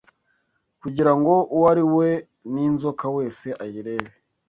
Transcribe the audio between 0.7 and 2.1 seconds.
kugira ngo uwariwe